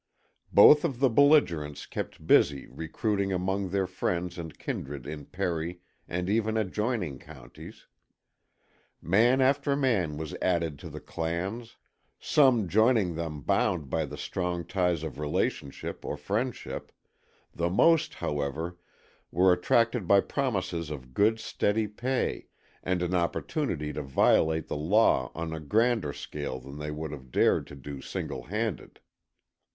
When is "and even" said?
6.07-6.57